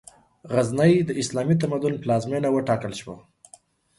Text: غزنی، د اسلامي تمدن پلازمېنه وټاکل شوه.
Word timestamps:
غزنی، 0.53 0.93
د 1.03 1.09
اسلامي 1.21 1.55
تمدن 1.61 1.93
پلازمېنه 2.03 2.49
وټاکل 2.51 2.91
شوه. 3.01 3.15